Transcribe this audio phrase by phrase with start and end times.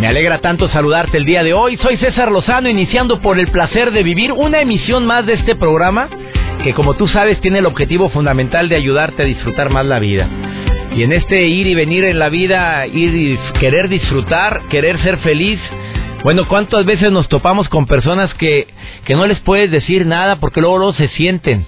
[0.00, 1.76] Me alegra tanto saludarte el día de hoy.
[1.76, 6.08] Soy César Lozano, iniciando por el placer de vivir una emisión más de este programa
[6.64, 10.26] que como tú sabes tiene el objetivo fundamental de ayudarte a disfrutar más la vida.
[10.96, 15.18] Y en este ir y venir en la vida, ir y querer disfrutar, querer ser
[15.18, 15.60] feliz,
[16.24, 18.68] bueno, ¿cuántas veces nos topamos con personas que,
[19.04, 21.66] que no les puedes decir nada porque luego, luego se sienten?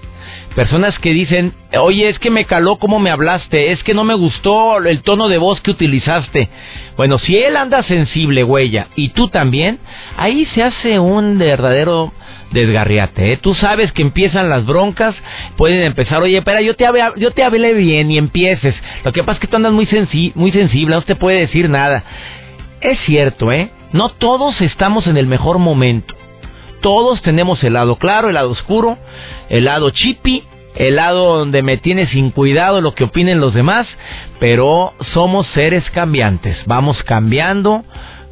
[0.55, 4.15] Personas que dicen, oye, es que me caló como me hablaste, es que no me
[4.15, 6.49] gustó el tono de voz que utilizaste.
[6.97, 9.79] Bueno, si él anda sensible, huella, y tú también,
[10.17, 12.13] ahí se hace un verdadero
[12.51, 13.33] desgarriate.
[13.33, 13.37] ¿eh?
[13.39, 15.15] Tú sabes que empiezan las broncas,
[15.57, 18.75] pueden empezar, oye, espera, yo te, hablé, yo te hablé bien y empieces.
[19.05, 19.89] Lo que pasa es que tú andas muy,
[20.35, 22.05] muy sensible, no te puede decir nada.
[22.83, 23.71] Es cierto, ¿eh?
[23.93, 26.15] No todos estamos en el mejor momento.
[26.83, 28.99] Todos tenemos el lado claro, el lado oscuro,
[29.49, 30.45] el lado chippy,
[30.75, 33.87] el lado donde me tiene sin cuidado lo que opinen los demás,
[34.41, 37.85] pero somos seres cambiantes, vamos cambiando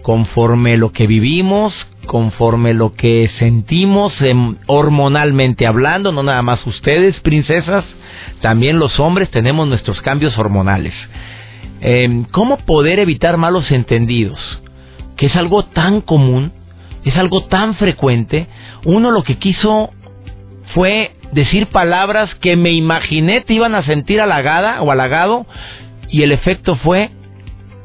[0.03, 1.75] conforme lo que vivimos,
[2.07, 7.85] conforme lo que sentimos em, hormonalmente hablando, no nada más ustedes, princesas,
[8.41, 10.95] también los hombres tenemos nuestros cambios hormonales.
[11.81, 14.39] Em, ¿Cómo poder evitar malos entendidos?
[15.17, 16.53] Que es algo tan común
[17.05, 18.47] es algo tan frecuente.
[18.85, 19.91] Uno lo que quiso
[20.75, 25.47] fue decir palabras que me imaginé te iban a sentir halagada o halagado
[26.09, 27.11] y el efecto fue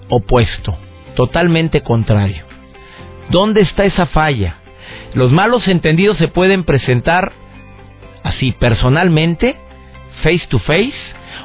[0.10, 0.78] opuesto,
[1.16, 2.44] totalmente contrario.
[3.30, 4.56] ¿Dónde está esa falla?
[5.14, 7.32] Los malos entendidos se pueden presentar
[8.24, 9.56] así personalmente,
[10.24, 10.94] face to face,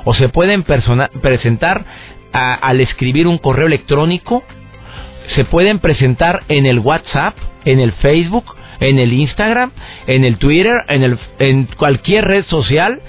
[0.05, 1.85] o se pueden presentar
[2.33, 4.43] al escribir un correo electrónico,
[5.35, 9.73] se pueden presentar en el WhatsApp, en el Facebook, en el Instagram,
[10.07, 13.01] en el Twitter, en, el, en cualquier red social,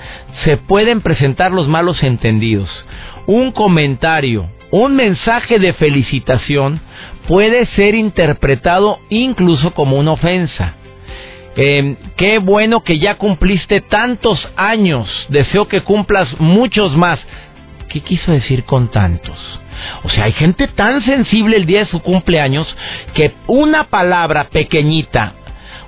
[0.43, 2.69] se pueden presentar los malos entendidos.
[3.25, 6.81] Un comentario, un mensaje de felicitación
[7.27, 10.75] puede ser interpretado incluso como una ofensa.
[11.55, 17.19] Em, qué bueno que ya cumpliste tantos años, deseo que cumplas muchos más.
[17.89, 19.60] ¿Qué quiso decir con tantos?
[20.03, 22.67] O sea, hay gente tan sensible el día de su cumpleaños
[23.13, 25.33] que una palabra pequeñita,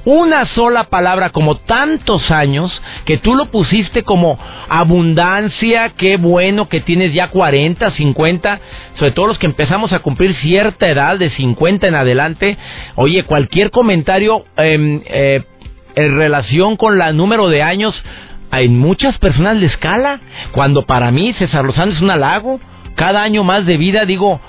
[0.05, 2.71] una sola palabra como tantos años
[3.05, 8.59] que tú lo pusiste como abundancia, qué bueno que tienes ya 40, 50,
[8.95, 12.57] sobre todo los que empezamos a cumplir cierta edad de 50 en adelante,
[12.95, 15.43] oye, cualquier comentario em, eh,
[15.95, 18.03] en relación con el número de años,
[18.51, 20.19] en muchas personas le escala,
[20.51, 22.59] cuando para mí César Lozano es un halago,
[22.95, 24.39] cada año más de vida, digo,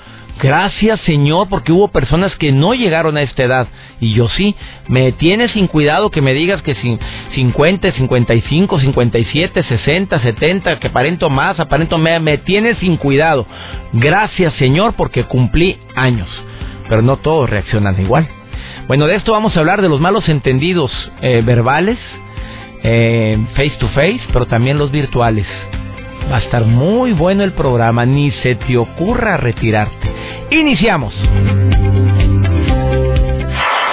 [0.41, 3.67] gracias Señor, porque hubo personas que no llegaron a esta edad.
[3.99, 4.55] Y yo sí,
[4.87, 6.99] me tienes sin cuidado que me digas que sin
[7.33, 13.45] 50, 55, 57, 60, 70, que aparento más, aparento me, me tienes sin cuidado.
[13.93, 16.29] Gracias Señor, porque cumplí años.
[16.87, 18.27] Pero no todos reaccionan igual.
[18.87, 20.91] Bueno, de esto vamos a hablar de los malos entendidos
[21.21, 21.97] eh, verbales,
[22.83, 25.47] eh, face to face, pero también los virtuales.
[26.31, 30.11] Va a estar muy bueno el programa, ni se te ocurra retirarte.
[30.51, 31.13] Iniciamos.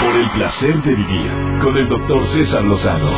[0.00, 1.30] Por el placer de vivir
[1.62, 3.10] con el doctor César Lozano.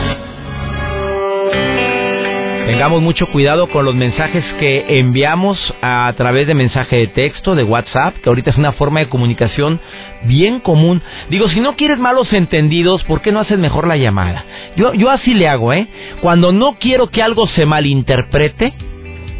[2.66, 7.62] Tengamos mucho cuidado con los mensajes que enviamos a través de mensaje de texto, de
[7.62, 9.80] WhatsApp, que ahorita es una forma de comunicación
[10.24, 11.02] bien común.
[11.28, 14.44] Digo, si no quieres malos entendidos, ¿por qué no haces mejor la llamada?
[14.76, 15.88] Yo, yo así le hago, ¿eh?
[16.22, 18.72] Cuando no quiero que algo se malinterprete,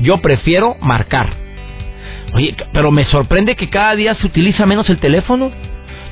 [0.01, 1.45] yo prefiero marcar.
[2.35, 5.53] Oye, pero me sorprende que cada día se utiliza menos el teléfono.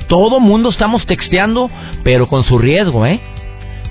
[0.07, 1.69] Todo mundo estamos texteando,
[2.03, 3.19] pero con su riesgo, ¿eh?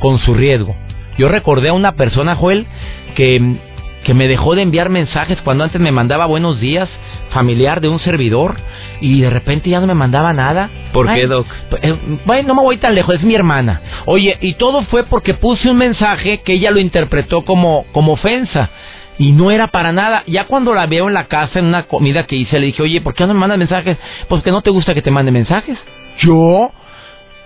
[0.01, 0.75] Con su riesgo.
[1.19, 2.67] Yo recordé a una persona, Joel,
[3.15, 3.57] que,
[4.05, 6.89] que me dejó de enviar mensajes cuando antes me mandaba buenos días,
[7.31, 8.57] familiar de un servidor,
[9.01, 10.71] y de repente ya no me mandaba nada.
[10.93, 11.47] ¿Por qué, Doc?
[11.83, 13.83] Eh, bueno, no me voy tan lejos, es mi hermana.
[14.07, 18.71] Oye, y todo fue porque puse un mensaje que ella lo interpretó como, como ofensa.
[19.19, 20.23] Y no era para nada.
[20.27, 23.01] Ya cuando la veo en la casa, en una comida que hice, le dije, oye,
[23.01, 23.97] ¿por qué no me mandas mensajes?
[24.29, 25.79] Pues que no te gusta que te mande mensajes.
[26.21, 26.73] ¿Yo?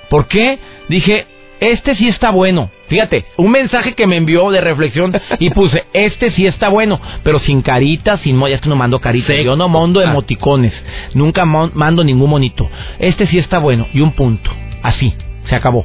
[0.08, 0.58] ¿Por qué?
[0.88, 1.26] Dije,
[1.60, 2.70] este sí está bueno.
[2.88, 7.40] Fíjate, un mensaje que me envió de reflexión y puse, este sí está bueno, pero
[7.40, 10.04] sin caritas, sin mo, ya es que no mando caritas, yo no mando Ah.
[10.04, 10.72] emoticones,
[11.14, 12.70] nunca mando ningún monito.
[13.00, 14.50] Este sí está bueno y un punto,
[14.82, 15.14] así,
[15.48, 15.84] se acabó.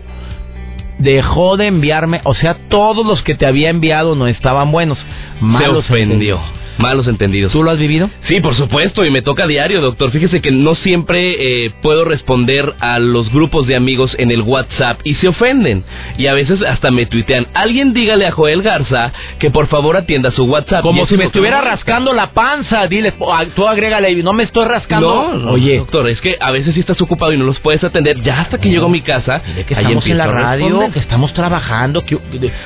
[0.97, 4.99] Dejó de enviarme, o sea, todos los que te había enviado no estaban buenos.
[4.99, 5.05] Se
[5.45, 6.03] Malos ofendió.
[6.03, 6.41] entendidos.
[6.77, 7.51] Malos entendidos.
[7.51, 8.09] ¿Tú lo has vivido?
[8.27, 10.11] Sí, por supuesto, y me toca a diario, doctor.
[10.11, 14.99] Fíjese que no siempre eh, puedo responder a los grupos de amigos en el WhatsApp
[15.03, 15.83] y se ofenden.
[16.17, 17.47] Y a veces hasta me tuitean.
[17.53, 20.81] Alguien dígale a Joel Garza que por favor atienda su WhatsApp.
[20.81, 23.13] Como si me estuviera rascando la panza, dile,
[23.55, 25.33] tú agrégale, no me estoy rascando.
[25.33, 27.83] No, no, Oye, doctor, es que a veces sí estás ocupado y no los puedes
[27.83, 28.21] atender.
[28.21, 32.03] Ya hasta que llego a mi casa, que estamos en la radio, que estamos trabajando,
[32.03, 32.17] que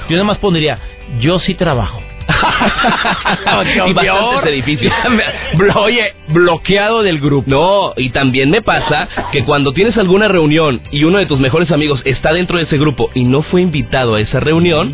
[0.09, 0.79] yo nada más pondría,
[1.19, 2.01] yo sí trabajo.
[3.87, 4.93] y bastantes edificios.
[5.75, 7.49] Oye, bloqueado del grupo.
[7.49, 11.71] No, y también me pasa que cuando tienes alguna reunión y uno de tus mejores
[11.71, 14.93] amigos está dentro de ese grupo y no fue invitado a esa reunión,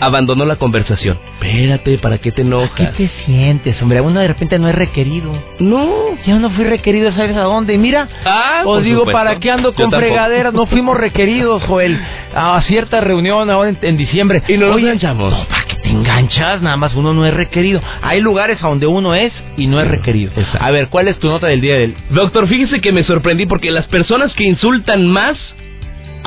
[0.00, 1.18] abandonó la conversación.
[1.40, 2.92] Espérate, ¿para qué te ¿Qué enojas?
[2.96, 4.00] te sientes, hombre?
[4.00, 5.32] Uno de repente no es requerido.
[5.58, 6.16] No.
[6.26, 7.74] Yo no fui requerido, ¿sabes a dónde?
[7.74, 9.18] Y mira, Ah, os digo, supuesto.
[9.18, 10.52] ¿para qué ando con fregaderas?
[10.52, 12.00] No fuimos requeridos, Joel,
[12.34, 14.42] a cierta reunión ahora en, en diciembre.
[14.48, 15.32] Y no nos enganchamos.
[15.32, 16.62] No, ¿para qué te enganchas?
[16.62, 17.80] Nada más uno no es requerido.
[18.02, 20.32] Hay lugares a donde uno es y no es requerido.
[20.36, 20.58] Exacto.
[20.64, 21.94] A ver, ¿cuál es tu nota del día del...
[22.10, 25.36] Doctor, fíjese que me sorprendí porque las personas que insultan más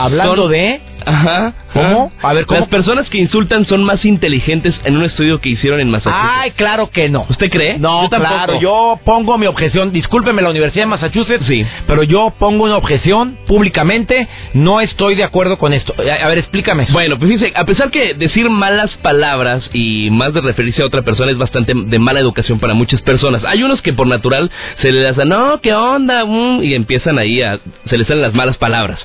[0.04, 0.82] Hablando Son- de...
[1.06, 1.54] Ajá.
[1.74, 2.12] ¿Cómo?
[2.22, 2.60] A ver, ¿cómo?
[2.60, 6.30] Las personas que insultan son más inteligentes en un estudio que hicieron en Massachusetts.
[6.40, 7.26] Ay, claro que no.
[7.30, 7.78] ¿Usted cree?
[7.80, 11.66] No, Yo claro, yo pongo mi objeción, discúlpeme la Universidad de Massachusetts, Sí.
[11.88, 15.94] pero yo pongo una objeción públicamente, no estoy de acuerdo con esto.
[15.98, 16.88] A, a ver, explícame.
[16.92, 21.04] Bueno, pues dice, a pesar que decir malas palabras y más de referirse a otra
[21.04, 24.92] persona es bastante de mala educación para muchas personas, hay unos que por natural se
[24.92, 26.26] les hacen, no, ¿qué onda?
[26.26, 29.00] Mm", y empiezan ahí a, se les salen las malas palabras.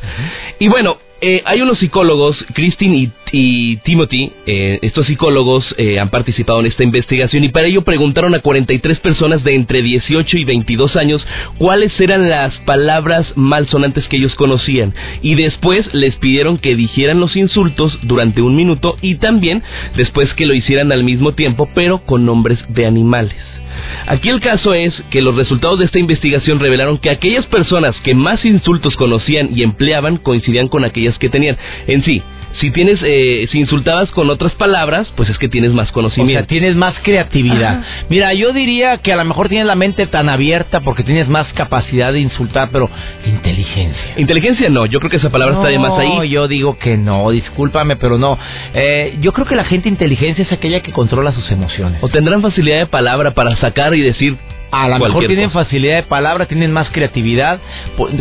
[0.58, 0.83] Y bueno,
[1.26, 6.66] eh, hay unos psicólogos, Christine y, y Timothy, eh, estos psicólogos eh, han participado en
[6.66, 11.26] esta investigación y para ello preguntaron a 43 personas de entre 18 y 22 años
[11.56, 14.92] cuáles eran las palabras malsonantes que ellos conocían
[15.22, 19.62] y después les pidieron que dijeran los insultos durante un minuto y también
[19.96, 23.63] después que lo hicieran al mismo tiempo pero con nombres de animales.
[24.06, 28.14] Aquí el caso es que los resultados de esta investigación revelaron que aquellas personas que
[28.14, 31.56] más insultos conocían y empleaban coincidían con aquellas que tenían.
[31.86, 32.22] En sí,
[32.60, 35.92] si tienes, eh, si insultabas con otras palabras, pues es que tienes más O sea,
[35.94, 36.46] conocimiento.
[36.46, 37.82] tienes más creatividad.
[38.08, 41.52] Mira, yo diría que a lo mejor tienes la mente tan abierta porque tienes más
[41.54, 42.88] capacidad de insultar, pero
[43.26, 44.14] inteligencia.
[44.16, 46.28] Inteligencia no, yo creo que esa palabra está de más No, ahí.
[46.30, 48.38] yo digo que no, discúlpame, pero no.
[48.74, 52.02] Eh, yo creo que la gente inteligencia es aquella que controla sus emociones.
[52.02, 54.36] O tendrán facilidad de palabra para sacar y decir
[54.76, 55.64] A lo mejor tienen cosa.
[55.64, 57.60] facilidad de palabra, tienen más creatividad.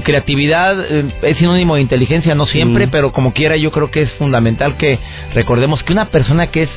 [0.03, 2.89] Creatividad eh, es sinónimo de inteligencia, no siempre, Mm.
[2.91, 4.99] pero como quiera yo creo que es fundamental que
[5.33, 6.69] recordemos que una persona que es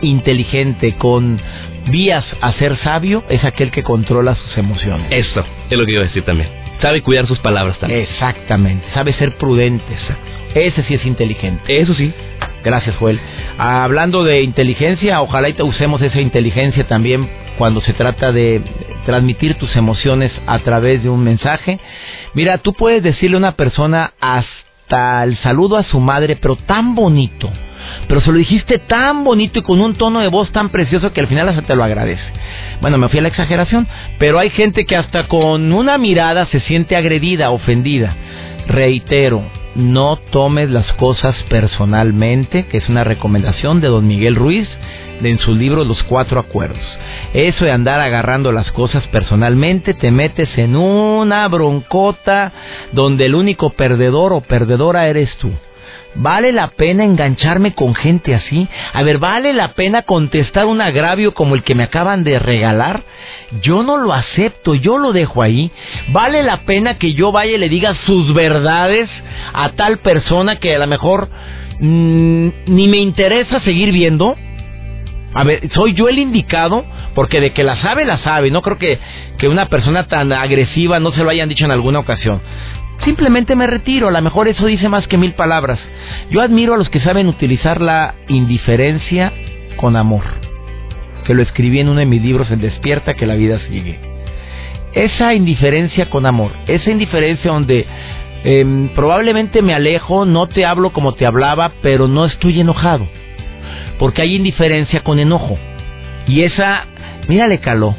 [0.00, 1.40] inteligente con
[1.90, 5.06] vías a ser sabio es aquel que controla sus emociones.
[5.10, 6.48] Eso, es lo que iba a decir también.
[6.80, 8.00] Sabe cuidar sus palabras también.
[8.02, 9.84] Exactamente, sabe ser prudente.
[10.54, 11.80] Ese sí es inteligente.
[11.80, 12.12] Eso sí.
[12.64, 13.20] Gracias, Joel.
[13.58, 17.28] Hablando de inteligencia, ojalá usemos esa inteligencia también
[17.58, 18.62] cuando se trata de
[19.04, 21.78] transmitir tus emociones a través de un mensaje.
[22.34, 26.94] Mira, tú puedes decirle a una persona hasta el saludo a su madre, pero tan
[26.94, 27.50] bonito.
[28.08, 31.20] Pero se lo dijiste tan bonito y con un tono de voz tan precioso que
[31.20, 32.24] al final hasta te lo agradece.
[32.80, 33.86] Bueno, me fui a la exageración,
[34.18, 38.14] pero hay gente que hasta con una mirada se siente agredida, ofendida.
[38.66, 39.44] Reitero,
[39.74, 44.68] no tomes las cosas personalmente, que es una recomendación de don Miguel Ruiz
[45.20, 46.84] de en su libro Los Cuatro Acuerdos.
[47.32, 52.52] Eso de andar agarrando las cosas personalmente, te metes en una broncota
[52.92, 55.50] donde el único perdedor o perdedora eres tú.
[56.16, 58.68] ¿Vale la pena engancharme con gente así?
[58.92, 63.02] A ver, ¿vale la pena contestar un agravio como el que me acaban de regalar?
[63.62, 65.72] Yo no lo acepto, yo lo dejo ahí.
[66.08, 69.10] ¿Vale la pena que yo vaya y le diga sus verdades
[69.52, 71.28] a tal persona que a lo mejor
[71.80, 74.36] mm, ni me interesa seguir viendo?
[75.34, 76.84] A ver, ¿soy yo el indicado?
[77.16, 78.52] Porque de que la sabe, la sabe.
[78.52, 79.00] No creo que,
[79.36, 82.40] que una persona tan agresiva no se lo hayan dicho en alguna ocasión.
[83.04, 85.78] Simplemente me retiro, a lo mejor eso dice más que mil palabras.
[86.30, 89.30] Yo admiro a los que saben utilizar la indiferencia
[89.76, 90.24] con amor,
[91.26, 93.98] que lo escribí en uno de mis libros, El Despierta, que la vida sigue.
[94.94, 97.86] Esa indiferencia con amor, esa indiferencia donde
[98.44, 103.06] em, probablemente me alejo, no te hablo como te hablaba, pero no estoy enojado,
[103.98, 105.58] porque hay indiferencia con enojo.
[106.26, 106.86] Y esa,
[107.28, 107.96] mira, le caló.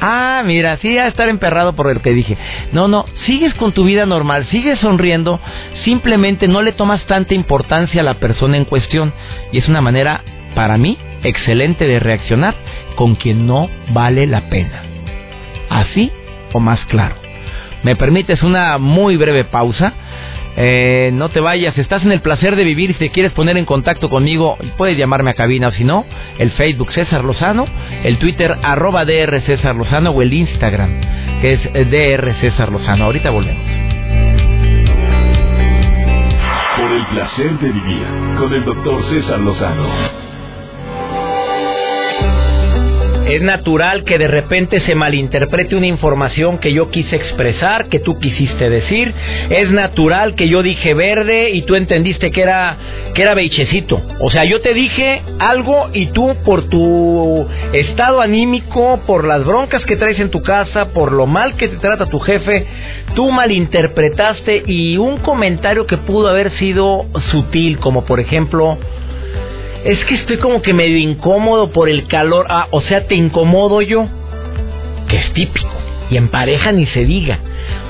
[0.00, 2.36] Ah, mira, sí, a estar emperrado por lo que dije.
[2.72, 5.40] No, no, sigues con tu vida normal, sigues sonriendo,
[5.84, 9.12] simplemente no le tomas tanta importancia a la persona en cuestión.
[9.52, 10.22] Y es una manera,
[10.54, 12.54] para mí, excelente de reaccionar
[12.94, 14.82] con quien no vale la pena.
[15.70, 16.10] Así
[16.52, 17.16] o más claro.
[17.82, 19.92] ¿Me permites una muy breve pausa?
[20.56, 22.92] Eh, no te vayas, estás en el placer de vivir.
[22.94, 26.06] Si te quieres poner en contacto conmigo, puedes llamarme a cabina o si no,
[26.38, 27.66] el Facebook César Lozano,
[28.02, 31.00] el Twitter arroba DR César Lozano o el Instagram
[31.40, 33.04] que es DR César Lozano.
[33.04, 33.64] Ahorita volvemos.
[36.76, 38.06] Por el placer de vivir
[38.38, 40.25] con el doctor César Lozano.
[43.26, 48.20] Es natural que de repente se malinterprete una información que yo quise expresar, que tú
[48.20, 49.12] quisiste decir.
[49.50, 52.76] Es natural que yo dije verde y tú entendiste que era
[53.14, 54.00] que era beichecito.
[54.20, 59.84] O sea, yo te dije algo y tú por tu estado anímico, por las broncas
[59.86, 62.64] que traes en tu casa, por lo mal que te trata tu jefe,
[63.14, 68.78] tú malinterpretaste y un comentario que pudo haber sido sutil, como por ejemplo,
[69.86, 72.46] es que estoy como que medio incómodo por el calor.
[72.48, 74.08] Ah, o sea, te incomodo yo.
[75.08, 75.70] Que es típico.
[76.10, 77.38] Y en pareja ni se diga.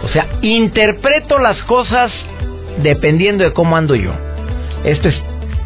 [0.05, 2.12] O sea, interpreto las cosas
[2.83, 4.12] dependiendo de cómo ando yo.
[4.85, 5.19] Esto es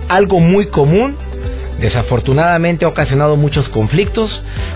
[0.08, 1.16] algo muy común.
[1.80, 4.30] Desafortunadamente ha ocasionado muchos conflictos,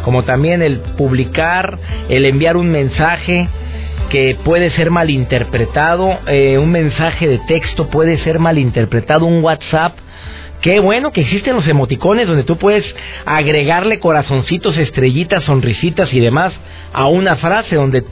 [0.04, 3.48] como también el publicar, el enviar un mensaje
[4.08, 9.98] que puede ser malinterpretado, eh, un mensaje de texto puede ser malinterpretado, un WhatsApp
[10.64, 12.86] Qué bueno que existen los emoticones donde tú puedes
[13.26, 16.58] agregarle corazoncitos, estrellitas, sonrisitas y demás
[16.94, 18.02] a una frase donde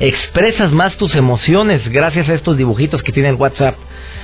[0.00, 3.76] expresas más tus emociones gracias a estos dibujitos que tiene el WhatsApp.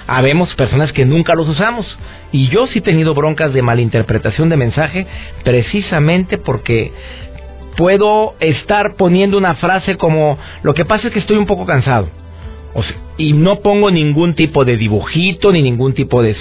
[0.08, 1.87] Habemos personas que nunca los usamos
[2.32, 5.06] y yo sí he tenido broncas de malinterpretación de mensaje
[5.44, 6.90] precisamente porque
[7.76, 12.08] puedo estar poniendo una frase como lo que pasa es que estoy un poco cansado
[13.16, 16.37] y no pongo ningún tipo de dibujito ni ningún tipo de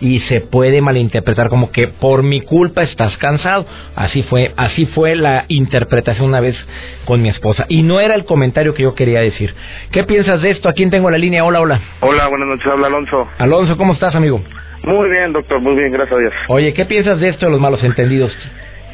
[0.00, 3.66] y se puede malinterpretar como que por mi culpa estás cansado.
[3.94, 6.56] Así fue, así fue la interpretación una vez
[7.04, 9.54] con mi esposa y no era el comentario que yo quería decir.
[9.92, 10.68] ¿Qué piensas de esto?
[10.68, 11.44] ¿A quién tengo la línea?
[11.44, 11.80] Hola, hola.
[12.00, 12.66] Hola, buenas noches.
[12.66, 13.28] Habla Alonso.
[13.38, 14.40] Alonso, ¿cómo estás, amigo?
[14.82, 15.60] Muy bien, doctor.
[15.60, 16.32] Muy bien, gracias a Dios.
[16.48, 18.32] Oye, ¿qué piensas de esto de los malos entendidos?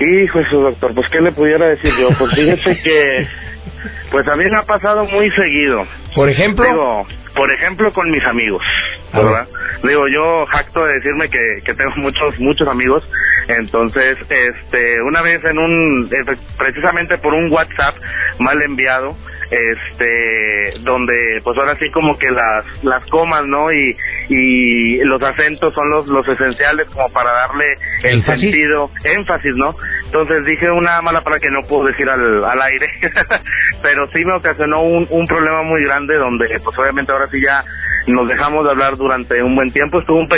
[0.00, 2.08] Hijo eso, doctor, pues ¿qué le pudiera decir yo?
[2.18, 3.26] Pues fíjese que
[4.10, 5.86] pues a mí me ha pasado muy seguido.
[6.14, 6.64] ¿Por ejemplo?
[6.64, 8.62] Digo, por ejemplo con mis amigos,
[9.12, 9.46] ¿verdad?
[9.82, 13.02] Digo, yo jacto de decirme que, que tengo muchos, muchos amigos.
[13.48, 16.10] Entonces, este, una vez en un,
[16.56, 17.96] precisamente por un WhatsApp
[18.38, 19.16] mal enviado,
[19.50, 23.96] este donde pues ahora sí como que las las comas no y
[24.28, 30.44] y los acentos son los los esenciales como para darle el sentido énfasis no entonces
[30.44, 32.88] dije una mala palabra que no puedo decir al, al aire
[33.82, 37.64] pero sí me ocasionó un, un problema muy grande donde pues obviamente ahora sí ya
[38.06, 40.28] nos dejamos de hablar durante un buen tiempo estuvo un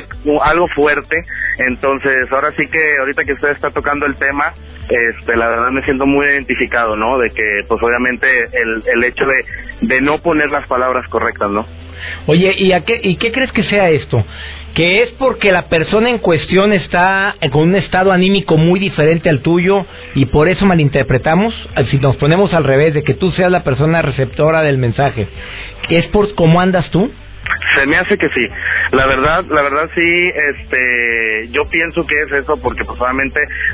[0.42, 1.24] algo fuerte.
[1.58, 4.52] Entonces ahora sí que ahorita que usted está tocando el tema
[4.88, 7.18] este, la verdad me siento muy identificado, ¿no?
[7.18, 9.44] De que, pues obviamente, el, el hecho de,
[9.86, 11.66] de no poner las palabras correctas, ¿no?
[12.26, 14.24] Oye, ¿y, a qué, ¿y qué crees que sea esto?
[14.74, 19.40] ¿Que es porque la persona en cuestión está con un estado anímico muy diferente al
[19.40, 21.54] tuyo y por eso malinterpretamos?
[21.90, 25.28] Si nos ponemos al revés, de que tú seas la persona receptora del mensaje,
[25.88, 27.10] ¿es por cómo andas tú?
[27.74, 28.48] Se me hace que sí.
[28.92, 32.98] La verdad, la verdad sí, este, yo pienso que es eso porque pues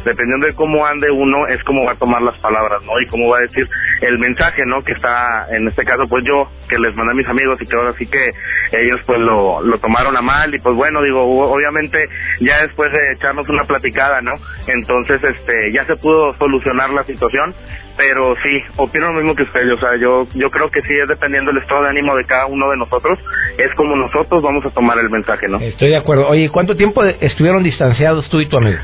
[0.04, 3.00] dependiendo de cómo ande uno es como va a tomar las palabras, ¿no?
[3.00, 3.68] Y cómo va a decir
[4.00, 4.82] el mensaje, ¿no?
[4.82, 7.76] Que está, en este caso pues yo, que les mandé a mis amigos y que
[7.76, 8.32] ahora sí que
[8.72, 11.22] ellos pues lo, lo tomaron a mal y pues bueno, digo,
[11.52, 12.08] obviamente
[12.40, 14.32] ya después de echarnos una platicada, ¿no?
[14.66, 17.54] Entonces, este, ya se pudo solucionar la situación
[17.96, 21.08] pero sí, opino lo mismo que usted, o sea, yo, yo creo que sí es
[21.08, 23.18] dependiendo del estado de ánimo de cada uno de nosotros,
[23.58, 25.58] es como nosotros vamos a tomar el mensaje, ¿no?
[25.60, 26.28] Estoy de acuerdo.
[26.28, 28.78] Oye, ¿cuánto tiempo estuvieron distanciados tú y tu amigo?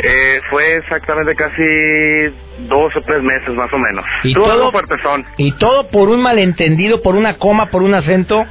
[0.00, 1.62] Eh, fue exactamente casi
[2.68, 4.04] dos o tres meses más o menos.
[4.22, 4.70] ¿Y todo,
[5.02, 5.24] son.
[5.36, 8.44] Y todo por un malentendido, por una coma, por un acento.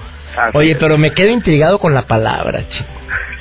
[0.54, 2.98] Oye, pero me quedo intrigado con la palabra, chico.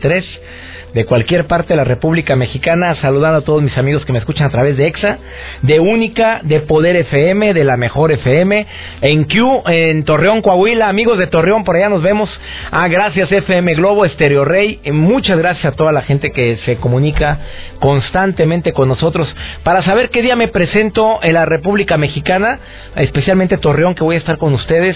[0.95, 4.47] de cualquier parte de la República Mexicana, saludando a todos mis amigos que me escuchan
[4.47, 5.17] a través de EXA,
[5.61, 8.65] de Única, de Poder FM, de la Mejor FM,
[9.01, 12.29] en Q, en Torreón, Coahuila, amigos de Torreón, por allá nos vemos.
[12.71, 17.39] Ah, gracias FM Globo, Estereo Rey, muchas gracias a toda la gente que se comunica
[17.79, 19.27] constantemente con nosotros
[19.63, 22.59] para saber qué día me presento en la República Mexicana,
[22.95, 24.95] especialmente Torreón, que voy a estar con ustedes.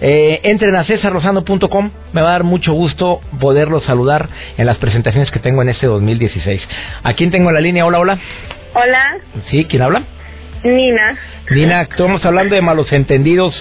[0.00, 1.90] Eh, entren a cesarrosano.com.
[2.12, 5.86] Me va a dar mucho gusto poderlos saludar en las presentaciones que tengo en este
[5.86, 6.60] 2016.
[7.02, 7.84] ¿A quién tengo en la línea?
[7.84, 8.18] Hola, hola.
[8.74, 9.18] Hola.
[9.50, 9.64] ¿Sí?
[9.64, 10.04] ¿Quién habla?
[10.62, 11.16] Nina.
[11.50, 13.54] Nina, estamos hablando de malos entendidos.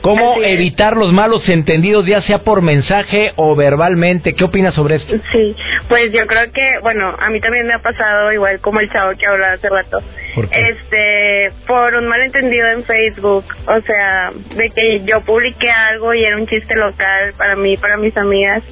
[0.00, 4.34] ¿Cómo evitar los malos entendidos, ya sea por mensaje o verbalmente?
[4.34, 5.14] ¿Qué opinas sobre esto?
[5.32, 5.56] Sí,
[5.88, 9.12] pues yo creo que, bueno, a mí también me ha pasado igual como el chavo
[9.16, 10.02] que hablaba hace rato.
[10.36, 16.36] Este, por un malentendido en Facebook, o sea, de que yo publiqué algo y era
[16.36, 18.62] un chiste local para mí, para mis amigas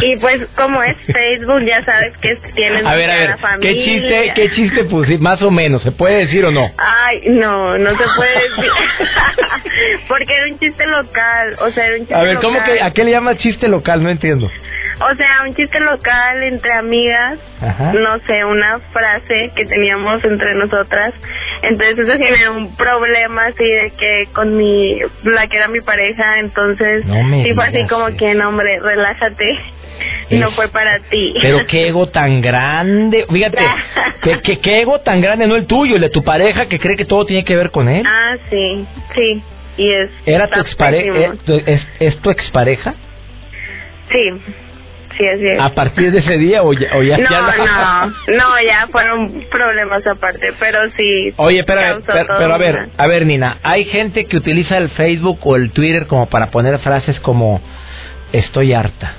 [0.00, 4.32] y pues como es Facebook, ya sabes que tienen a ver, a ver, ¿qué chiste,
[4.34, 5.22] qué chiste pusiste?
[5.22, 6.70] Más o menos, ¿se puede decir o no?
[6.76, 8.70] Ay, no, no se puede decir.
[10.08, 12.90] Porque era un chiste local, o sea, era un chiste A ver, ¿cómo que, a
[12.90, 14.02] qué le llamas chiste local?
[14.02, 14.50] No entiendo.
[15.10, 17.38] O sea, un chiste local entre amigas,
[17.94, 21.14] no sé, una frase que teníamos entre nosotras.
[21.62, 26.38] Entonces eso generó un problema así de que con mi, la que era mi pareja,
[26.40, 29.58] entonces sí fue así como que, no hombre, relájate.
[30.30, 31.34] no fue para ti.
[31.40, 33.26] Pero qué ego tan grande.
[33.30, 33.58] Fíjate,
[34.44, 37.04] que, qué ego tan grande, no el tuyo, el de tu pareja que cree que
[37.04, 38.04] todo tiene que ver con él.
[38.06, 39.42] Ah, sí, sí.
[39.78, 40.10] Y es.
[40.26, 41.34] ¿Era tu expareja?
[41.46, 42.94] Eh, ¿Es, ¿Es tu expareja?
[44.10, 44.40] Sí.
[45.16, 45.60] Sí, así es.
[45.60, 46.96] ¿A partir de ese día o ya?
[46.96, 51.32] O ya no, no, no, ya fueron problemas aparte, pero sí.
[51.36, 55.56] Oye, pero, pero, a ver, a ver, Nina, hay gente que utiliza el Facebook o
[55.56, 57.60] el Twitter como para poner frases como
[58.32, 59.14] estoy harta.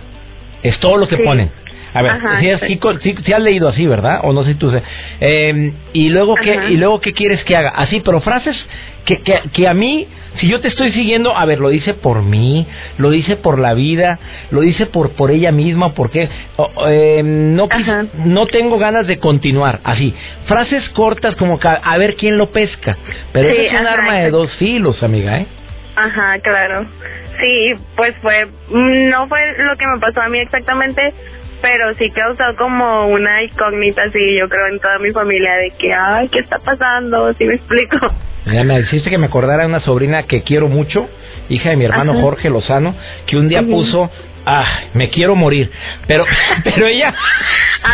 [0.64, 1.52] Es todo lo que ponen.
[1.94, 2.14] A ver,
[3.22, 4.22] si, has leído así, ¿verdad?
[4.24, 4.82] O no sé si tú sé.
[5.20, 7.70] Eh, y luego qué y luego qué quieres que haga?
[7.70, 8.56] Así, pero frases
[9.06, 12.24] que, que, que a mí si yo te estoy siguiendo, a ver, lo dice por
[12.24, 14.20] mí, lo dice por la vida,
[14.50, 16.30] lo dice por por ella misma, porque
[16.88, 17.68] eh, no
[18.26, 19.80] no tengo ganas de continuar.
[19.84, 20.16] Así,
[20.48, 22.98] frases cortas como que a ver quién lo pesca.
[23.32, 25.48] Pero es un arma de dos filos, amiga, ¿eh?
[25.96, 26.88] Ajá, claro.
[27.40, 31.14] Sí, pues fue, no fue lo que me pasó a mí exactamente,
[31.64, 35.94] pero sí causó como una incógnita, sí, yo creo en toda mi familia de que,
[35.94, 37.34] ay, ¿qué está pasando?
[37.36, 37.98] ¿Sí me explico?
[38.46, 41.08] Mira, me hiciste que me acordara de una sobrina que quiero mucho,
[41.48, 42.94] hija de mi hermano Jorge Lozano,
[43.26, 44.12] que un día puso,
[44.46, 45.72] ah, me quiero morir,
[46.06, 46.26] pero,
[46.66, 47.14] pero ella,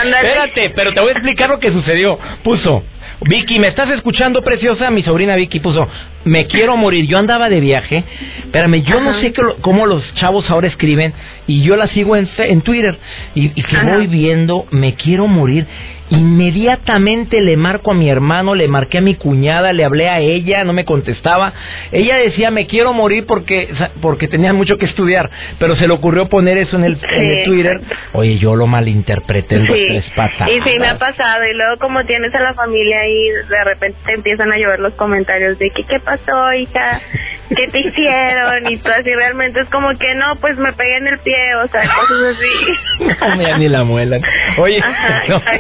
[0.04, 2.84] espérate, pero te voy a explicar lo que sucedió, puso,
[3.22, 4.90] Vicky, ¿me estás escuchando, preciosa?
[4.92, 5.86] Mi sobrina Vicky puso,
[6.24, 7.06] me quiero morir.
[7.06, 8.06] Yo andaba de viaje,
[8.44, 11.14] espérame, yo no sé cómo los chavos ahora escriben
[11.46, 12.98] y yo la sigo en, en Twitter
[13.36, 15.68] y, que voy viendo, me quiero morir.
[16.10, 20.64] Inmediatamente le marco a mi hermano, le marqué a mi cuñada, le hablé a ella,
[20.64, 21.54] no me contestaba.
[21.92, 23.70] Ella decía, me quiero morir porque,
[24.02, 27.00] porque tenía mucho que estudiar, pero se le ocurrió poner eso en el,
[27.46, 27.82] Twitter.
[28.14, 30.50] Oye, yo lo malinterpreté en tres patas.
[30.50, 31.44] Y sí, me ha pasado.
[31.46, 34.94] Y luego como tienes a la familia ahí, de repente te empiezan a llover los
[34.94, 37.02] comentarios de que, ¿qué pasó, hija?
[37.56, 38.72] ¿Qué te hicieron?
[38.72, 41.68] Y tú así realmente es como que no, pues me pegué en el pie, o
[41.68, 43.16] sea, cosas así.
[43.38, 44.20] no, ni la muela.
[44.58, 44.82] Oye,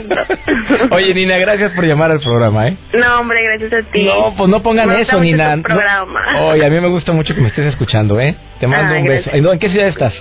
[0.91, 2.77] Oye, Nina, gracias por llamar al programa, ¿eh?
[2.93, 4.03] No, hombre, gracias a ti.
[4.03, 5.57] No, pues no pongan eso, Nina.
[6.41, 8.35] Oye, a mí me gusta mucho que me estés escuchando, ¿eh?
[8.59, 9.29] Te mando un beso.
[9.33, 10.13] ¿En, qué ciudad estás?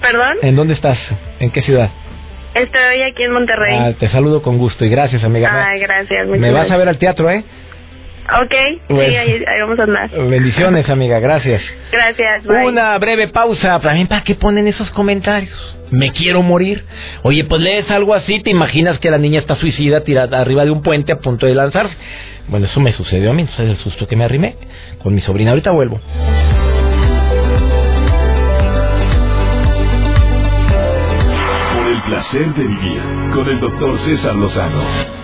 [0.00, 0.36] ¿Perdón?
[0.42, 0.98] ¿En dónde estás?
[1.40, 1.90] ¿En qué ciudad?
[2.54, 3.76] Estoy aquí en Monterrey.
[3.78, 5.68] Ah, te saludo con gusto y gracias, amiga.
[5.68, 6.26] Ay, gracias.
[6.26, 7.44] Me vas a ver al teatro, ¿eh?
[8.30, 8.54] Ok,
[8.88, 10.10] sí, ahí, vamos a andar.
[10.10, 11.62] Bendiciones, amiga, gracias.
[11.90, 13.80] Gracias, Una breve pausa.
[13.80, 15.50] También, ¿para qué ponen esos comentarios?
[15.90, 16.84] Me quiero morir.
[17.22, 20.70] Oye, pues lees algo así, te imaginas que la niña está suicida tirada arriba de
[20.70, 21.96] un puente a punto de lanzarse.
[22.48, 24.56] Bueno, eso me sucedió a mí, es el susto que me arrimé
[25.02, 25.52] con mi sobrina.
[25.52, 25.98] Ahorita vuelvo.
[31.72, 33.00] Por el placer de vivir
[33.32, 35.17] con el doctor César Lozano.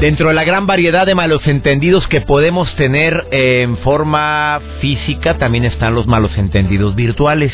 [0.00, 5.64] Dentro de la gran variedad de malos entendidos que podemos tener en forma física, también
[5.64, 7.52] están los malos entendidos virtuales.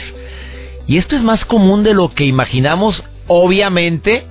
[0.87, 4.25] Y esto es más común de lo que imaginamos, obviamente,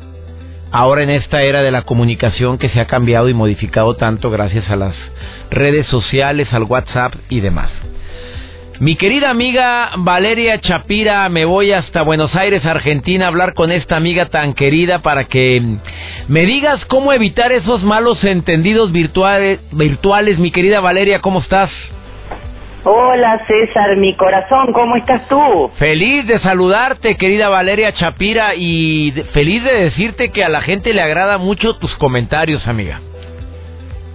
[0.71, 4.69] ahora en esta era de la comunicación que se ha cambiado y modificado tanto gracias
[4.69, 4.95] a las
[5.51, 7.71] redes sociales, al WhatsApp y demás.
[8.79, 13.97] Mi querida amiga Valeria Chapira, me voy hasta Buenos Aires, Argentina, a hablar con esta
[13.97, 15.61] amiga tan querida para que
[16.29, 19.59] me digas cómo evitar esos malos entendidos virtuales.
[19.73, 20.39] virtuales.
[20.39, 21.69] Mi querida Valeria, ¿cómo estás?
[22.85, 25.69] Hola César, mi corazón, ¿cómo estás tú?
[25.77, 31.01] Feliz de saludarte, querida Valeria Chapira, y feliz de decirte que a la gente le
[31.01, 33.01] agrada mucho tus comentarios, amiga.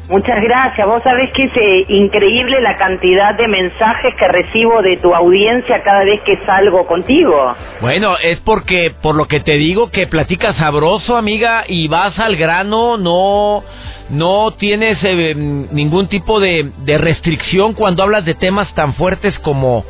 [0.09, 0.87] Muchas gracias.
[0.87, 5.83] Vos sabés que es eh, increíble la cantidad de mensajes que recibo de tu audiencia
[5.83, 7.55] cada vez que salgo contigo.
[7.81, 12.37] Bueno, es porque, por lo que te digo, que platicas sabroso, amiga, y vas al
[12.37, 13.65] grano, no,
[14.11, 19.85] no tienes eh, ningún tipo de, de restricción cuando hablas de temas tan fuertes como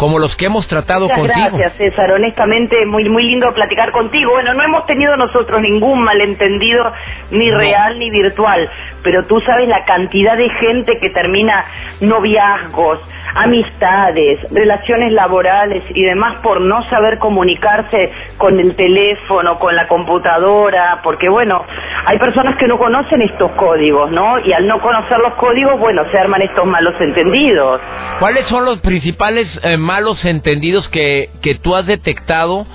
[0.00, 1.58] como los que hemos tratado Muchas contigo.
[1.58, 2.10] Gracias, César.
[2.12, 4.30] Honestamente, muy muy lindo platicar contigo.
[4.30, 6.90] Bueno, no hemos tenido nosotros ningún malentendido,
[7.30, 8.66] ni real ni virtual,
[9.02, 11.64] pero tú sabes la cantidad de gente que termina
[12.00, 12.98] noviazgos,
[13.34, 21.00] amistades, relaciones laborales y demás por no saber comunicarse con el teléfono, con la computadora,
[21.02, 21.64] porque bueno,
[22.06, 24.38] hay personas que no conocen estos códigos, ¿no?
[24.40, 27.80] Y al no conocer los códigos, bueno, se arman estos malos entendidos.
[28.18, 32.66] ¿Cuáles son los principales eh, malos entendidos que, que tú has detectado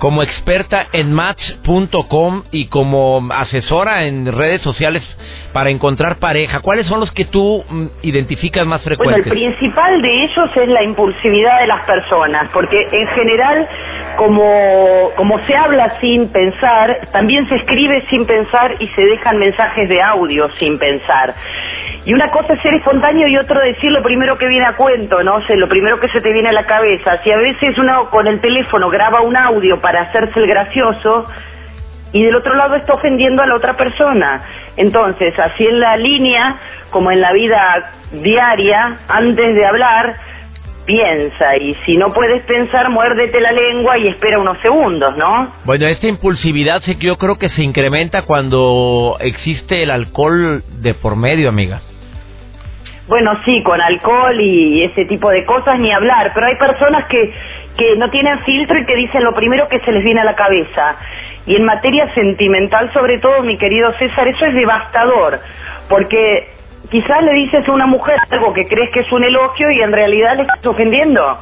[0.00, 5.04] como experta en match.com y como asesora en redes sociales
[5.52, 6.60] para encontrar pareja?
[6.60, 9.26] ¿Cuáles son los que tú mm, identificas más Bueno, frecuentes?
[9.26, 13.68] el principal de ellos es la impulsividad de las personas, porque en general,
[14.16, 19.88] como, como se habla sin pensar, también se escribe sin pensar y se dejan mensajes
[19.88, 21.34] de audio sin pensar.
[22.04, 25.22] Y una cosa es ser espontáneo y otro decir lo primero que viene a cuento,
[25.22, 25.38] ¿no?
[25.48, 27.22] Lo primero que se te viene a la cabeza.
[27.22, 31.26] Si a veces uno con el teléfono graba un audio para hacerse el gracioso
[32.12, 34.42] y del otro lado está ofendiendo a la otra persona.
[34.76, 36.56] Entonces, así en la línea,
[36.90, 40.16] como en la vida diaria, antes de hablar,
[40.86, 41.56] piensa.
[41.56, 45.52] Y si no puedes pensar, muérdete la lengua y espera unos segundos, ¿no?
[45.64, 50.94] Bueno, esta impulsividad sé que yo creo que se incrementa cuando existe el alcohol de
[50.94, 51.82] por medio, amiga.
[53.10, 57.34] Bueno, sí, con alcohol y ese tipo de cosas ni hablar, pero hay personas que,
[57.76, 60.36] que no tienen filtro y que dicen lo primero que se les viene a la
[60.36, 60.94] cabeza.
[61.44, 65.40] Y en materia sentimental, sobre todo, mi querido César, eso es devastador,
[65.88, 66.50] porque
[66.88, 69.90] quizás le dices a una mujer algo que crees que es un elogio y en
[69.90, 71.36] realidad le estás ofendiendo,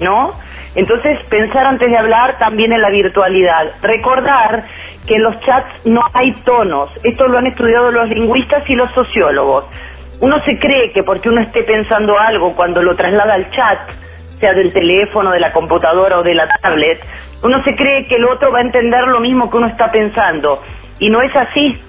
[0.00, 0.34] ¿no?
[0.74, 3.72] Entonces, pensar antes de hablar también en la virtualidad.
[3.80, 4.64] Recordar
[5.06, 6.90] que en los chats no hay tonos.
[7.04, 9.64] Esto lo han estudiado los lingüistas y los sociólogos.
[10.20, 13.78] Uno se cree que porque uno esté pensando algo cuando lo traslada al chat,
[14.38, 17.00] sea del teléfono, de la computadora o de la tablet,
[17.42, 20.62] uno se cree que el otro va a entender lo mismo que uno está pensando.
[20.98, 21.80] Y no es así.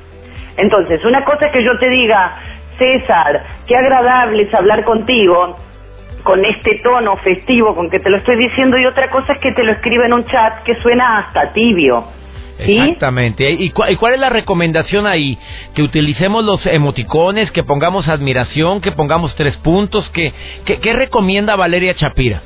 [0.58, 2.38] Entonces, una cosa es que yo te diga,
[2.78, 5.58] César, qué agradable es hablar contigo
[6.24, 9.52] con este tono festivo con que te lo estoy diciendo y otra cosa es que
[9.54, 12.06] te lo escribe en un chat que suena hasta tibio.
[12.66, 12.78] ¿Sí?
[12.78, 13.50] Exactamente.
[13.50, 15.38] ¿Y, cu- y cuál es la recomendación ahí?
[15.74, 20.10] Que utilicemos los emoticones, que pongamos admiración, que pongamos tres puntos.
[20.10, 20.34] que
[20.66, 22.42] que- ¿Qué recomienda Valeria Chapira?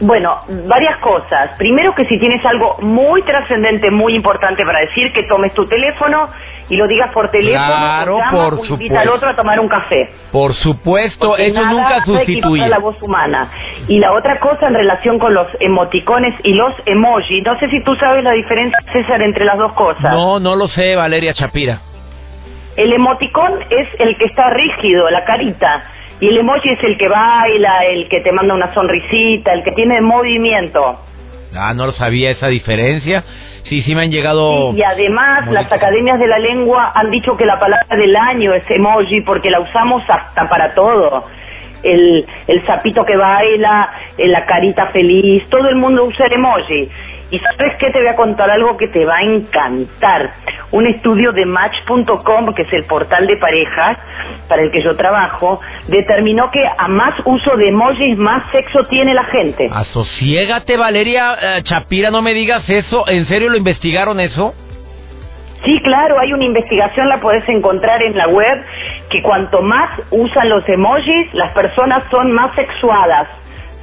[0.00, 1.50] Bueno, varias cosas.
[1.58, 6.30] Primero que si tienes algo muy trascendente, muy importante para decir, que tomes tu teléfono
[6.70, 8.98] y lo digas por teléfono, Claro, o llama, por o invita supuesto.
[9.00, 10.08] al otro a tomar un café.
[10.32, 12.66] Por supuesto, Porque eso nada nunca sustituye.
[12.68, 13.50] la voz humana.
[13.88, 17.82] Y la otra cosa en relación con los emoticones y los emojis, no sé si
[17.82, 20.12] tú sabes la diferencia, César, entre las dos cosas.
[20.14, 21.80] No, no lo sé, Valeria Chapira.
[22.76, 25.84] El emoticón es el que está rígido, la carita,
[26.20, 29.72] y el emoji es el que baila, el que te manda una sonrisita, el que
[29.72, 31.00] tiene movimiento.
[31.54, 33.24] Ah, no lo sabía esa diferencia.
[33.64, 34.72] Sí, sí me han llegado...
[34.74, 35.74] Y además Muy las bien.
[35.78, 39.60] academias de la lengua han dicho que la palabra del año es emoji porque la
[39.60, 41.26] usamos hasta para todo.
[41.82, 46.88] El, el sapito que baila, eh, la carita feliz, todo el mundo usa el emoji.
[47.30, 50.34] Y sabes qué, te voy a contar algo que te va a encantar.
[50.72, 53.98] Un estudio de Match.com, que es el portal de parejas
[54.48, 59.14] para el que yo trabajo, determinó que a más uso de emojis, más sexo tiene
[59.14, 59.68] la gente.
[59.72, 63.04] Asociégate, Valeria eh, Chapira, no me digas eso.
[63.08, 64.54] ¿En serio lo investigaron eso?
[65.64, 68.64] Sí, claro, hay una investigación, la podés encontrar en la web,
[69.10, 73.28] que cuanto más usan los emojis, las personas son más sexuadas,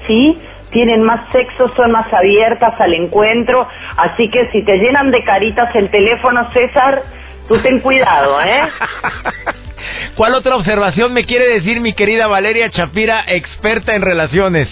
[0.08, 0.38] ¿sí?
[0.72, 5.74] Tienen más sexo, son más abiertas al encuentro, así que si te llenan de caritas
[5.76, 7.04] el teléfono, César,
[7.48, 8.62] tú ten cuidado, ¿eh?
[10.16, 14.68] ¿Cuál otra observación me quiere decir mi querida Valeria Chapira, experta en relaciones?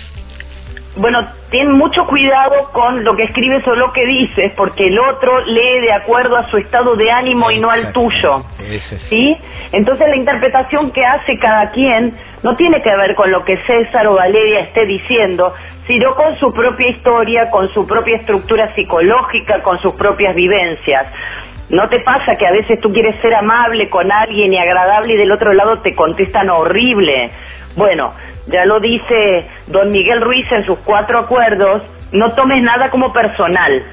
[0.98, 1.20] Bueno,
[1.52, 5.82] ten mucho cuidado con lo que escribes o lo que dices, porque el otro lee
[5.82, 8.46] de acuerdo a su estado de ánimo y no al tuyo.
[9.10, 9.38] ¿Sí?
[9.74, 14.06] Entonces la interpretación que hace cada quien no tiene que ver con lo que César
[14.06, 15.52] o Valeria esté diciendo,
[15.88, 21.08] sino con su propia historia, con su propia estructura psicológica, con sus propias vivencias.
[21.70, 25.18] ¿No te pasa que a veces tú quieres ser amable con alguien y agradable y
[25.18, 27.32] del otro lado te contestan horrible?
[27.76, 28.14] Bueno,
[28.46, 31.82] ya lo dice don Miguel Ruiz en sus cuatro acuerdos,
[32.12, 33.84] no tomes nada como personal.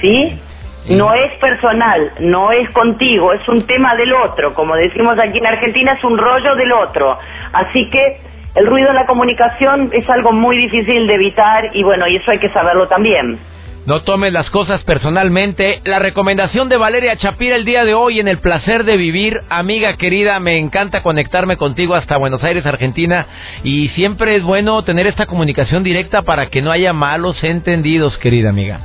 [0.00, 0.40] ¿Sí?
[0.88, 4.52] No es personal, no es contigo, es un tema del otro.
[4.52, 7.18] Como decimos aquí en Argentina, es un rollo del otro.
[7.54, 8.18] Así que
[8.54, 12.30] el ruido en la comunicación es algo muy difícil de evitar y bueno, y eso
[12.30, 13.38] hay que saberlo también.
[13.86, 15.82] No tomes las cosas personalmente.
[15.84, 19.42] La recomendación de Valeria Chapira el día de hoy en El Placer de Vivir.
[19.50, 23.26] Amiga querida, me encanta conectarme contigo hasta Buenos Aires, Argentina.
[23.62, 28.48] Y siempre es bueno tener esta comunicación directa para que no haya malos entendidos, querida
[28.48, 28.80] amiga.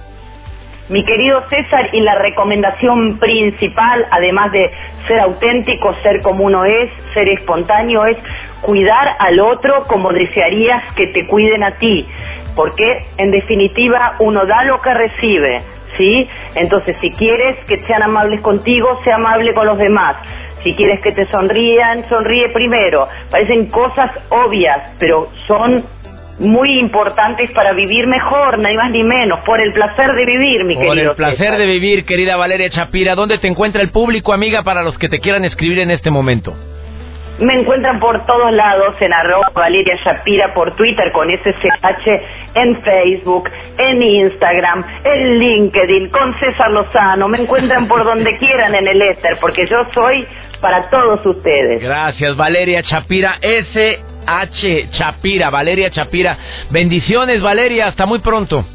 [0.89, 4.69] Mi querido César, y la recomendación principal, además de
[5.08, 8.17] ser auténtico, ser como uno es, ser espontáneo, es
[8.62, 12.06] cuidar al otro como desearías que te cuiden a ti
[12.60, 15.62] porque en definitiva uno da lo que recibe,
[15.98, 16.28] ¿sí?
[16.56, 20.17] Entonces, si quieres que sean amables contigo, sea amable con los demás.
[20.62, 23.08] Si quieres que te sonrían, sonríe primero.
[23.32, 25.86] Parecen cosas obvias, pero son
[26.39, 30.76] muy importantes para vivir mejor, ni más ni menos, por el placer de vivir, mi
[30.76, 30.89] querido.
[30.89, 33.15] Por el placer de vivir, querida Valeria Chapira.
[33.15, 36.54] ¿Dónde te encuentra el público, amiga, para los que te quieran escribir en este momento?
[37.39, 42.21] Me encuentran por todos lados en arroba Valeria Shapira por Twitter con SSH,
[42.56, 47.28] en Facebook, en Instagram, en LinkedIn, con César Lozano.
[47.30, 50.28] Me encuentran por donde quieran en el éter, porque yo soy
[50.60, 51.82] para todos ustedes.
[51.82, 53.36] Gracias, Valeria Chapira.
[53.41, 56.38] SH Chapira, Valeria Chapira.
[56.71, 57.88] Bendiciones, Valeria.
[57.88, 58.65] Hasta muy pronto.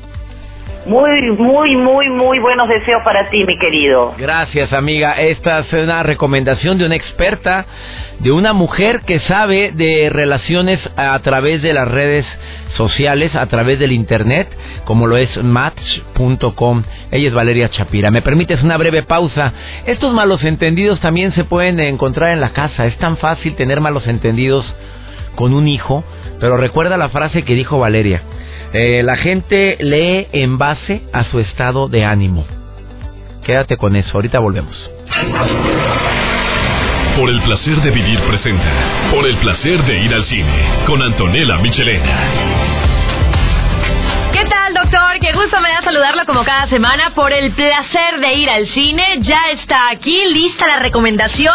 [0.86, 4.14] Muy, muy, muy, muy buenos deseos para ti, mi querido.
[4.18, 5.12] Gracias, amiga.
[5.12, 7.64] Esta es una recomendación de una experta,
[8.18, 12.26] de una mujer que sabe de relaciones a través de las redes
[12.76, 14.46] sociales, a través del Internet,
[14.84, 16.82] como lo es match.com.
[17.10, 18.10] Ella es Valeria Chapira.
[18.10, 19.54] ¿Me permites una breve pausa?
[19.86, 22.84] Estos malos entendidos también se pueden encontrar en la casa.
[22.84, 24.76] Es tan fácil tener malos entendidos
[25.34, 26.04] con un hijo,
[26.40, 28.20] pero recuerda la frase que dijo Valeria
[28.74, 32.44] eh, la gente lee en base a su estado de ánimo.
[33.44, 34.74] Quédate con eso, ahorita volvemos.
[37.16, 39.10] Por el placer de vivir presenta.
[39.14, 40.52] Por el placer de ir al cine.
[40.86, 42.83] Con Antonella Michelena.
[45.14, 45.20] ¿Qué tal, doctor?
[45.20, 49.18] Qué gusto me da saludarlo como cada semana por el placer de ir al cine.
[49.20, 51.54] Ya está aquí, lista la recomendación.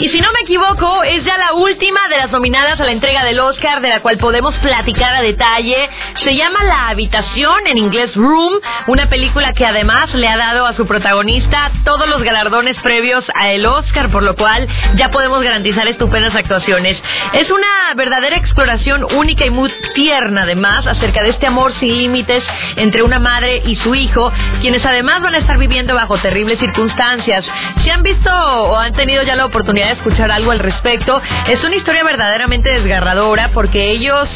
[0.00, 3.22] Y si no me equivoco, es ya la última de las nominadas a la entrega
[3.22, 5.90] del Oscar, de la cual podemos platicar a detalle.
[6.24, 8.54] Se llama La Habitación, en inglés Room,
[8.86, 13.50] una película que además le ha dado a su protagonista todos los galardones previos a
[13.50, 16.96] el Oscar, por lo cual ya podemos garantizar estupendas actuaciones.
[17.34, 22.42] Es una verdadera exploración única y muy tierna, además, acerca de este amor sin límites
[22.76, 27.44] entre una madre y su hijo, quienes además van a estar viviendo bajo terribles circunstancias.
[27.82, 31.20] Si han visto o han tenido ya la oportunidad escuchar algo al respecto.
[31.48, 34.28] Es una historia verdaderamente desgarradora porque ellos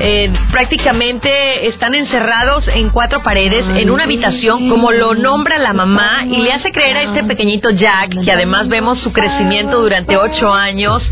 [0.00, 6.24] eh, prácticamente están encerrados en cuatro paredes en una habitación, como lo nombra la mamá,
[6.24, 10.52] y le hace creer a este pequeñito Jack, que además vemos su crecimiento durante ocho
[10.52, 11.02] años,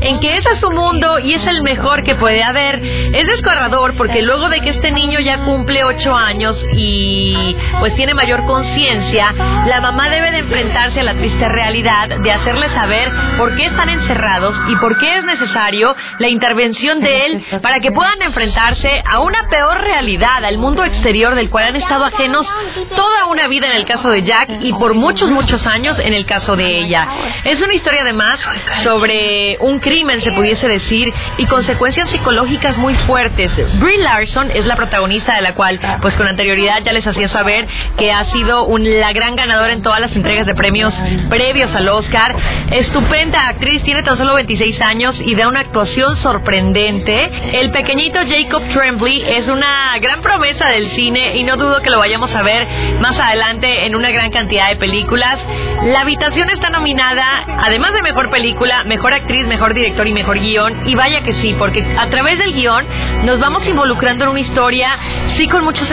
[0.00, 2.82] en que ese es su mundo y es el mejor que puede haber.
[2.82, 8.14] Es desgarrador porque luego de que este niño ya cumple ocho años y pues tiene
[8.14, 9.32] mayor conciencia,
[9.66, 13.88] la mamá debe de enfrentarse a la triste realidad de hacerle saber por qué están
[13.88, 19.20] encerrados y por qué es necesario la intervención de él para que puedan enfrentarse a
[19.20, 22.46] una peor realidad, al mundo exterior del cual han estado ajenos
[22.94, 26.26] toda una vida en el caso de Jack y por muchos, muchos años en el
[26.26, 27.08] caso de ella.
[27.44, 28.40] Es una historia además
[28.82, 33.52] sobre un crimen, se pudiese decir, y consecuencias psicológicas muy fuertes.
[33.78, 37.66] Brie Larson es la protagonista de la cual, pues con anterioridad ya les hacía saber
[37.98, 40.94] que ha sido la gran ganadora en todas las entregas de premios
[41.28, 42.34] previos al Oscar.
[42.70, 47.60] Estupenda actriz tiene tan solo 26 años y da una actuación sorprendente.
[47.60, 51.98] El pequeñito Jacob Tremblay es una gran promesa del cine y no dudo que lo
[51.98, 52.66] vayamos a ver
[53.00, 55.38] más adelante en una gran cantidad de películas.
[55.84, 60.88] La habitación está nominada, además de mejor película, mejor actriz, mejor director y mejor guion.
[60.88, 62.86] Y vaya que sí, porque a través del guion
[63.24, 64.98] nos vamos involucrando en una historia,
[65.36, 65.90] sí con muchos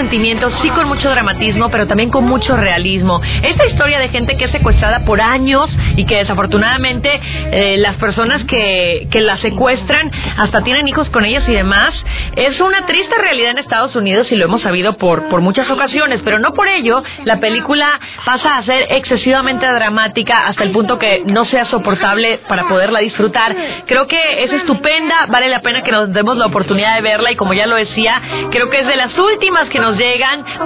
[0.62, 3.22] sí con mucho dramatismo, pero también con mucho realismo.
[3.42, 7.10] Esta historia de gente que es secuestrada por años y que desafortunadamente
[7.52, 11.94] eh, las personas que, que la secuestran hasta tienen hijos con ellas y demás.
[12.36, 16.22] Es una triste realidad en Estados Unidos y lo hemos sabido por, por muchas ocasiones,
[16.24, 21.24] pero no por ello la película pasa a ser excesivamente dramática hasta el punto que
[21.26, 23.56] no sea soportable para poderla disfrutar.
[23.86, 27.36] Creo que es estupenda, vale la pena que nos demos la oportunidad de verla y
[27.36, 28.22] como ya lo decía,
[28.52, 29.98] creo que es de las últimas que nos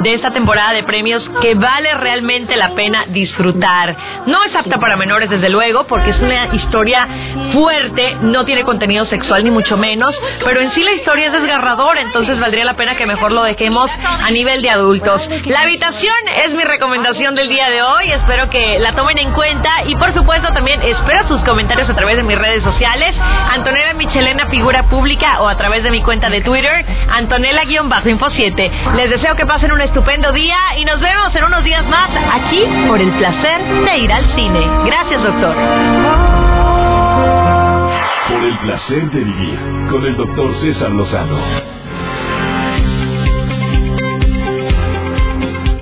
[0.02, 3.96] de esta temporada de premios que vale realmente la pena disfrutar.
[4.26, 7.08] No es apta para menores desde luego porque es una historia
[7.54, 12.02] fuerte, no tiene contenido sexual ni mucho menos, pero en sí la historia es desgarradora,
[12.02, 15.22] entonces valdría la pena que mejor lo dejemos a nivel de adultos.
[15.46, 19.70] La habitación es mi recomendación del día de hoy, espero que la tomen en cuenta
[19.86, 23.16] y por supuesto también espero sus comentarios a través de mis redes sociales,
[23.52, 28.72] Antonella Michelena Figura Pública o a través de mi cuenta de Twitter, Antonella-Info 7.
[28.96, 32.64] Les deseo que pasen un estupendo día y nos vemos en unos días más aquí
[32.88, 34.62] por el placer de ir al cine.
[34.86, 35.54] Gracias, doctor.
[38.30, 39.60] Por el placer de vivir
[39.90, 41.38] con el doctor César Lozano.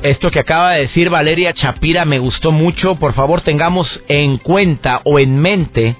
[0.01, 2.95] Esto que acaba de decir Valeria Chapira me gustó mucho.
[2.95, 5.95] Por favor, tengamos en cuenta o en mente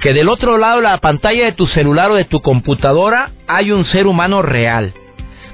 [0.00, 3.72] que del otro lado de la pantalla de tu celular o de tu computadora hay
[3.72, 4.94] un ser humano real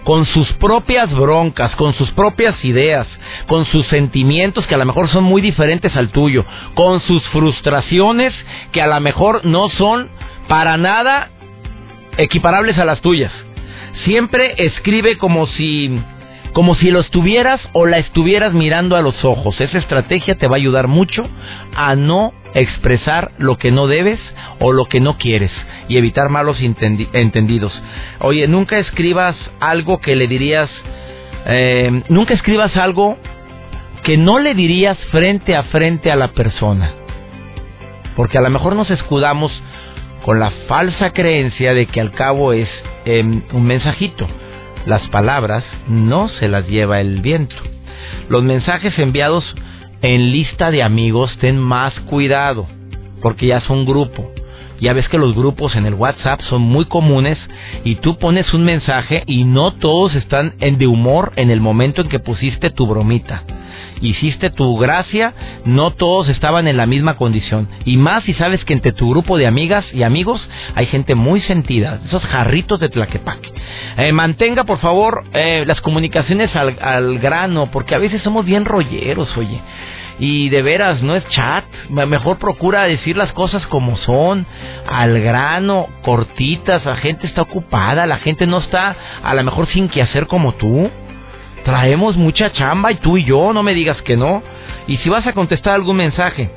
[0.04, 3.06] con sus propias broncas, con sus propias ideas,
[3.46, 8.34] con sus sentimientos que a lo mejor son muy diferentes al tuyo, con sus frustraciones
[8.72, 10.08] que a lo mejor no son
[10.48, 11.30] para nada
[12.16, 13.32] equiparables a las tuyas.
[14.04, 16.00] Siempre escribe como si
[16.52, 19.60] como si lo estuvieras o la estuvieras mirando a los ojos.
[19.60, 21.28] Esa estrategia te va a ayudar mucho
[21.74, 24.18] a no expresar lo que no debes
[24.58, 25.52] o lo que no quieres
[25.88, 27.80] y evitar malos entendidos.
[28.20, 30.68] Oye, nunca escribas algo que le dirías,
[31.46, 33.16] eh, nunca escribas algo
[34.02, 36.92] que no le dirías frente a frente a la persona.
[38.16, 39.52] Porque a lo mejor nos escudamos
[40.24, 42.68] con la falsa creencia de que al cabo es
[43.04, 44.26] em, un mensajito.
[44.86, 47.56] Las palabras no se las lleva el viento.
[48.28, 49.44] Los mensajes enviados
[50.02, 52.66] en lista de amigos, ten más cuidado,
[53.20, 54.30] porque ya son grupo.
[54.80, 57.38] Ya ves que los grupos en el WhatsApp son muy comunes
[57.84, 62.02] y tú pones un mensaje y no todos están en de humor en el momento
[62.02, 63.42] en que pusiste tu bromita.
[64.00, 65.34] Hiciste tu gracia,
[65.66, 67.68] no todos estaban en la misma condición.
[67.84, 71.40] Y más si sabes que entre tu grupo de amigas y amigos hay gente muy
[71.40, 73.52] sentida, esos jarritos de tlaquepaque.
[73.98, 78.64] Eh, mantenga por favor eh, las comunicaciones al, al grano, porque a veces somos bien
[78.64, 79.60] rolleros, oye
[80.18, 84.46] y de veras no es chat, mejor procura decir las cosas como son,
[84.86, 89.88] al grano, cortitas, la gente está ocupada, la gente no está a lo mejor sin
[89.88, 90.90] que hacer como tú.
[91.64, 94.42] Traemos mucha chamba y tú y yo, no me digas que no.
[94.86, 96.50] Y si vas a contestar algún mensaje,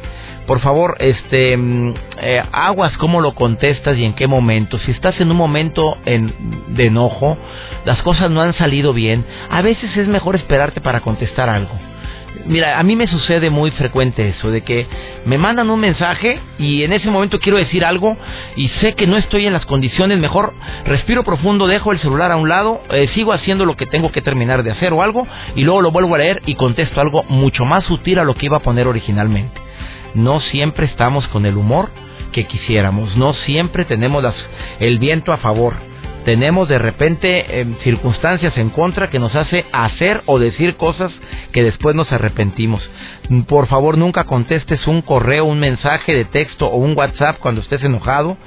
[0.48, 4.78] por favor, este, mm, eh, aguas cómo lo contestas y en qué momento.
[4.80, 7.38] Si estás en un momento de enojo,
[7.86, 11.93] las cosas no han salido bien, a veces es mejor esperarte para contestar algo.
[12.46, 14.86] Mira, a mí me sucede muy frecuente eso, de que
[15.26, 18.18] me mandan un mensaje y en ese momento quiero decir algo
[18.58, 20.54] y sé que no estoy en las condiciones, mejor
[20.84, 24.22] respiro profundo, dejo el celular a un lado, eh, sigo haciendo lo que tengo que
[24.22, 25.26] terminar de hacer o algo
[25.56, 28.48] y luego lo vuelvo a leer y contesto algo mucho más sutil a lo que
[28.48, 29.62] iba a poner originalmente.
[30.14, 31.92] No siempre estamos con el humor
[32.34, 34.26] que quisiéramos, no siempre tenemos
[34.80, 35.93] el viento a favor
[36.24, 41.12] tenemos de repente em, circunstancias en contra que nos hace hacer o decir cosas
[41.52, 42.90] que después nos arrepentimos.
[43.48, 47.84] Por favor, nunca contestes un correo, un mensaje de texto o un WhatsApp cuando estés
[47.84, 48.38] enojado.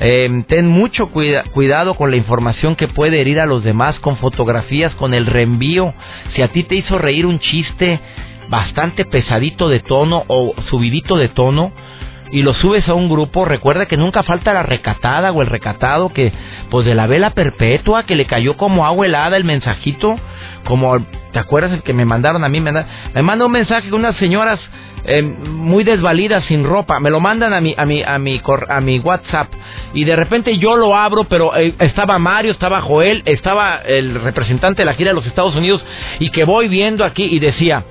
[0.00, 4.94] Em, ten mucho cuidado con la información que puede herir a los demás, con fotografías,
[4.96, 5.94] con el reenvío.
[6.34, 8.00] Si a ti te hizo reír un chiste
[8.48, 11.72] bastante pesadito de tono o subidito de tono,
[12.30, 16.12] y lo subes a un grupo, recuerda que nunca falta la recatada o el recatado
[16.12, 16.32] que,
[16.70, 20.18] pues de la vela perpetua, que le cayó como agua helada el mensajito,
[20.64, 20.98] como,
[21.32, 22.60] ¿te acuerdas el que me mandaron a mí?
[22.60, 24.58] Me, me manda un mensaje unas señoras
[25.04, 28.80] eh, muy desvalidas sin ropa, me lo mandan a mi a mi a mi a
[28.80, 29.48] mi WhatsApp.
[29.92, 34.82] Y de repente yo lo abro, pero eh, estaba Mario, estaba Joel, estaba el representante
[34.82, 35.84] de la gira de los Estados Unidos
[36.18, 37.84] y que voy viendo aquí y decía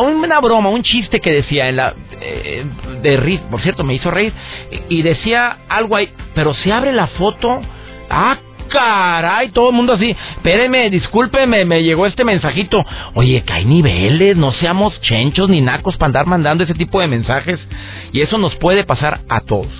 [0.00, 2.64] una broma, un chiste que decía en la eh,
[3.02, 4.32] de por cierto me hizo reír
[4.88, 7.60] y decía algo ahí, pero se abre la foto,
[8.10, 12.84] ah caray, todo el mundo así, espéreme, discúlpeme, me llegó este mensajito.
[13.14, 17.08] Oye, que hay niveles, no seamos chenchos ni nacos para andar mandando ese tipo de
[17.08, 17.60] mensajes.
[18.12, 19.72] Y eso nos puede pasar a todos.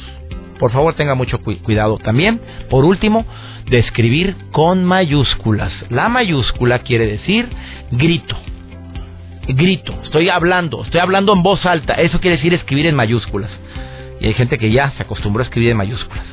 [0.58, 2.40] Por favor, tenga mucho cuidado también.
[2.68, 3.24] Por último,
[3.70, 5.72] de escribir con mayúsculas.
[5.88, 7.48] La mayúscula quiere decir
[7.90, 8.36] grito.
[9.46, 11.94] Grito, estoy hablando, estoy hablando en voz alta.
[11.94, 13.50] Eso quiere decir escribir en mayúsculas.
[14.20, 16.26] Y hay gente que ya se acostumbró a escribir en mayúsculas.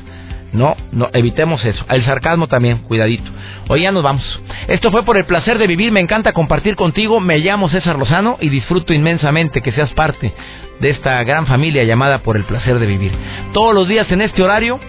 [0.56, 1.86] No, no, evitemos eso.
[1.90, 3.30] El sarcasmo también, cuidadito.
[3.68, 4.42] Hoy ya nos vamos.
[4.68, 5.92] Esto fue por el placer de vivir.
[5.92, 7.20] Me encanta compartir contigo.
[7.20, 10.34] Me llamo César Lozano y disfruto inmensamente que seas parte
[10.80, 13.12] de esta gran familia llamada por el placer de vivir.
[13.52, 14.80] Todos los días en este horario,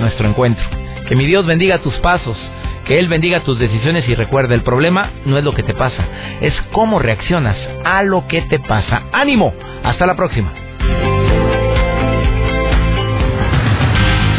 [0.00, 0.64] nuestro encuentro.
[1.08, 2.38] Que mi Dios bendiga tus pasos,
[2.84, 6.04] que Él bendiga tus decisiones y recuerda, el problema no es lo que te pasa,
[6.40, 9.02] es cómo reaccionas a lo que te pasa.
[9.12, 10.65] Ánimo, hasta la próxima.